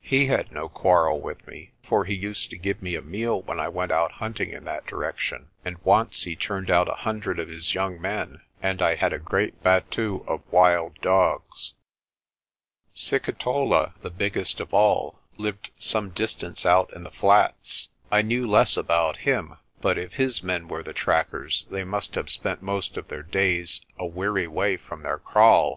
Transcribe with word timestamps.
He 0.00 0.24
had 0.28 0.50
no 0.50 0.70
quarrel 0.70 1.20
with 1.20 1.46
me, 1.46 1.72
for 1.86 2.06
he 2.06 2.14
used 2.14 2.48
to 2.48 2.56
give 2.56 2.80
me 2.80 2.94
a 2.94 3.02
meal 3.02 3.42
when 3.42 3.60
I 3.60 3.68
went 3.68 3.92
out 3.92 4.12
hunting 4.12 4.48
in 4.48 4.64
that 4.64 4.86
direction; 4.86 5.48
and 5.66 5.76
once 5.84 6.22
he 6.22 6.34
turned 6.34 6.70
out 6.70 6.88
a 6.88 6.94
hundred 7.04 7.38
of 7.38 7.48
his 7.48 7.74
young 7.74 8.00
men, 8.00 8.40
and 8.62 8.80
I 8.80 8.94
had 8.94 9.12
a 9.12 9.18
great 9.18 9.62
battue 9.62 10.24
of 10.26 10.50
wild 10.50 10.98
dogs. 11.02 11.74
Sikitola, 12.94 13.92
the 14.00 14.08
biggest 14.08 14.60
of 14.60 14.72
all, 14.72 15.20
lived 15.36 15.68
some 15.76 16.08
distance 16.08 16.64
out 16.64 16.90
in 16.96 17.02
the 17.02 17.10
flats. 17.10 17.90
I 18.10 18.22
knew 18.22 18.46
less 18.46 18.78
about 18.78 19.18
him; 19.28 19.58
but 19.82 19.98
if 19.98 20.14
his 20.14 20.42
men 20.42 20.68
were 20.68 20.82
the 20.82 20.94
trackers, 20.94 21.66
they 21.70 21.84
must 21.84 22.14
have 22.14 22.30
spent 22.30 22.62
most 22.62 22.96
of 22.96 23.08
their 23.08 23.22
days 23.22 23.82
a 23.98 24.06
weary 24.06 24.46
way 24.46 24.78
from 24.78 25.02
their 25.02 25.18
kraal. 25.18 25.70